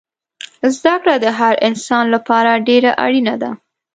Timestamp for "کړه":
1.01-1.15